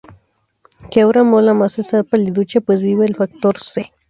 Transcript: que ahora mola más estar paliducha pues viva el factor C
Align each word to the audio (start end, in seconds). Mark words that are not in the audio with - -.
que 0.89 1.01
ahora 1.01 1.23
mola 1.23 1.53
más 1.53 1.77
estar 1.77 2.03
paliducha 2.03 2.59
pues 2.59 2.81
viva 2.81 3.05
el 3.05 3.15
factor 3.15 3.59
C 3.59 3.91